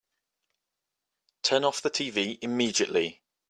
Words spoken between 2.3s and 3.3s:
immediately!